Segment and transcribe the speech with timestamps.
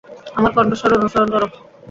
[0.35, 1.47] আমার কন্ঠস্বর অনুসরণ করো।